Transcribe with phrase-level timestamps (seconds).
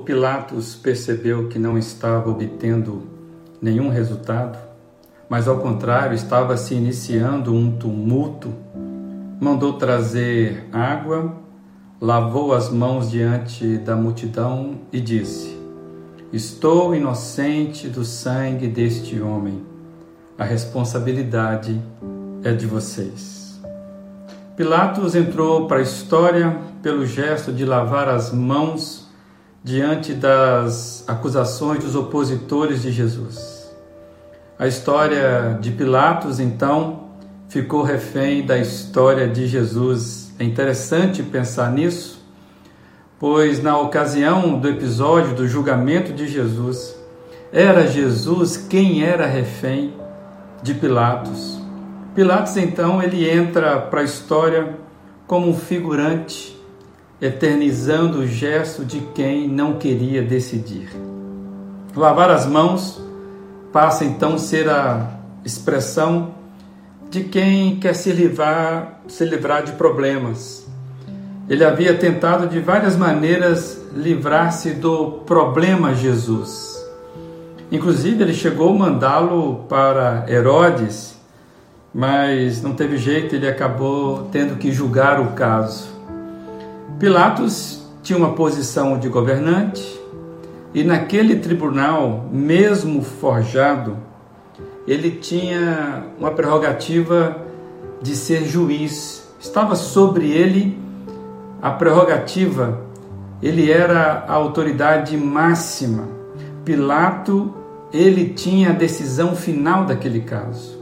[0.00, 3.02] Pilatos percebeu que não estava obtendo
[3.60, 4.58] nenhum resultado,
[5.28, 8.52] mas ao contrário estava se iniciando um tumulto,
[9.40, 11.34] mandou trazer água,
[12.00, 15.56] lavou as mãos diante da multidão e disse:
[16.32, 19.62] Estou inocente do sangue deste homem.
[20.38, 21.80] A responsabilidade
[22.42, 23.60] é de vocês.
[24.56, 28.99] Pilatos entrou para a história pelo gesto de lavar as mãos
[29.62, 33.70] diante das acusações dos opositores de Jesus.
[34.58, 37.10] A história de Pilatos, então,
[37.48, 40.32] ficou refém da história de Jesus.
[40.38, 42.22] É interessante pensar nisso,
[43.18, 46.96] pois na ocasião do episódio do julgamento de Jesus,
[47.52, 49.94] era Jesus quem era refém
[50.62, 51.60] de Pilatos.
[52.14, 54.76] Pilatos, então, ele entra para a história
[55.26, 56.59] como um figurante
[57.20, 60.88] eternizando o gesto de quem não queria decidir.
[61.94, 63.02] Lavar as mãos
[63.72, 66.34] passa então a ser a expressão
[67.10, 70.66] de quem quer se livrar, se livrar de problemas.
[71.48, 76.78] Ele havia tentado de várias maneiras livrar-se do problema Jesus.
[77.72, 81.16] Inclusive, ele chegou a mandá-lo para Herodes,
[81.92, 85.99] mas não teve jeito, ele acabou tendo que julgar o caso.
[87.00, 89.98] Pilatos tinha uma posição de governante
[90.74, 93.96] e naquele tribunal, mesmo forjado,
[94.86, 97.38] ele tinha uma prerrogativa
[98.02, 99.26] de ser juiz.
[99.40, 100.78] Estava sobre ele
[101.62, 102.82] a prerrogativa,
[103.42, 106.06] ele era a autoridade máxima.
[106.66, 107.54] Pilato,
[107.94, 110.78] ele tinha a decisão final daquele caso.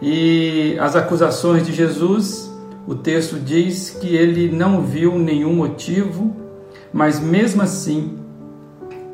[0.00, 2.50] E as acusações de Jesus
[2.88, 6.34] o texto diz que ele não viu nenhum motivo,
[6.90, 8.18] mas mesmo assim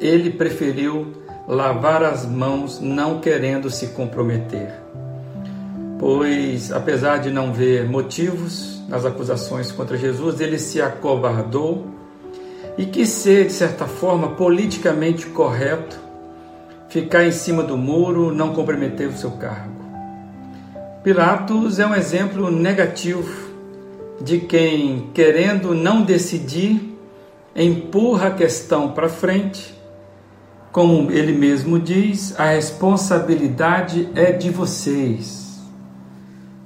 [0.01, 1.09] ele preferiu
[1.49, 4.73] lavar as mãos, não querendo se comprometer.
[5.99, 11.85] Pois, apesar de não ver motivos nas acusações contra Jesus, ele se acovardou
[12.79, 15.99] e quis ser, de certa forma, politicamente correto,
[16.89, 19.83] ficar em cima do muro, não comprometer o seu cargo.
[21.03, 23.54] Pilatos é um exemplo negativo
[24.21, 26.97] de quem, querendo não decidir,
[27.55, 29.75] empurra a questão para frente.
[30.73, 35.63] Como ele mesmo diz, a responsabilidade é de vocês.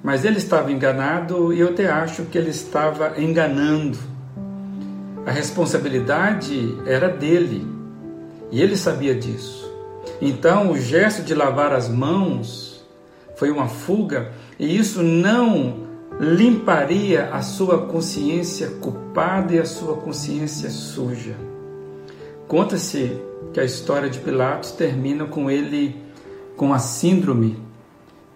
[0.03, 3.99] Mas ele estava enganado e eu até acho que ele estava enganando.
[5.27, 7.67] A responsabilidade era dele
[8.51, 9.71] e ele sabia disso.
[10.23, 12.83] Então, o gesto de lavar as mãos
[13.37, 15.88] foi uma fuga e isso não
[16.21, 21.37] limparia a sua consciência culpada e a sua consciência suja.
[22.49, 23.13] Conta-se
[23.53, 25.97] que a história de Pilatos termina com ele
[26.57, 27.63] com a síndrome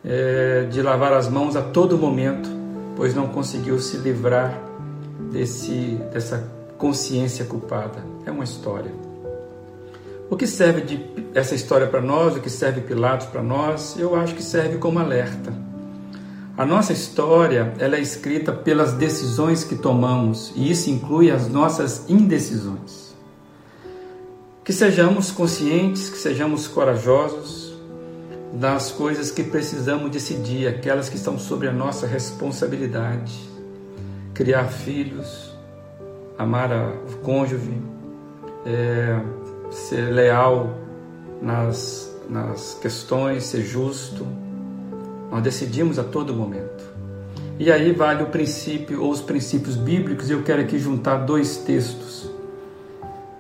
[0.05, 2.49] é, de lavar as mãos a todo momento,
[2.95, 4.61] pois não conseguiu se livrar
[5.33, 8.05] desse, dessa consciência culpada.
[8.25, 8.93] É uma história.
[10.31, 14.15] O que serve de essa história para nós, o que serve Pilatos para nós, eu
[14.15, 15.53] acho que serve como alerta
[16.57, 22.09] a nossa história ela é escrita pelas decisões que tomamos e isso inclui as nossas
[22.11, 23.17] indecisões.
[24.63, 27.73] Que sejamos conscientes, que sejamos corajosos
[28.53, 33.51] das coisas que precisamos decidir, aquelas que estão sobre a nossa responsabilidade.
[34.35, 35.57] Criar filhos,
[36.39, 37.81] amar o cônjuge,
[38.67, 39.19] é,
[39.71, 40.79] ser leal
[41.41, 44.27] nas, nas questões, ser justo
[45.33, 46.85] nós decidimos a todo momento.
[47.59, 51.57] E aí vale o princípio ou os princípios bíblicos, e eu quero aqui juntar dois
[51.57, 52.31] textos.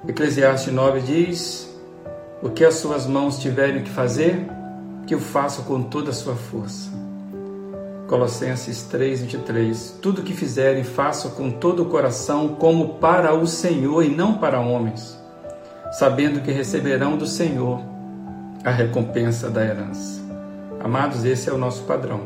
[0.08, 1.70] Eclesiastes 9 diz:
[2.42, 4.46] O que as suas mãos tiverem que fazer,
[5.06, 6.90] que o façam com toda a sua força.
[8.08, 9.98] Colossenses 3, 23.
[10.00, 14.60] Tudo que fizerem, façam com todo o coração, como para o Senhor e não para
[14.60, 15.18] homens,
[15.92, 17.82] sabendo que receberão do Senhor
[18.64, 20.21] a recompensa da herança.
[20.82, 22.22] Amados, esse é o nosso padrão.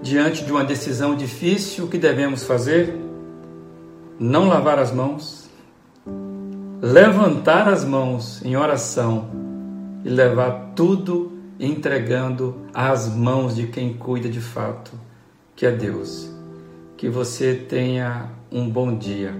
[0.00, 2.96] Diante de uma decisão difícil, o que devemos fazer?
[4.20, 5.50] Não lavar as mãos,
[6.80, 9.28] levantar as mãos em oração
[10.04, 14.92] e levar tudo entregando às mãos de quem cuida de fato,
[15.56, 16.30] que é Deus.
[16.96, 19.34] Que você tenha um bom dia.